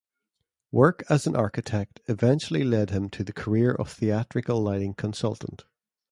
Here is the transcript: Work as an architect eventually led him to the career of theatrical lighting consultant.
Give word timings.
Work 0.71 1.03
as 1.11 1.27
an 1.27 1.35
architect 1.35 1.99
eventually 2.07 2.63
led 2.63 2.89
him 2.89 3.07
to 3.11 3.23
the 3.23 3.31
career 3.31 3.71
of 3.71 3.91
theatrical 3.91 4.59
lighting 4.59 4.95
consultant. 4.95 5.65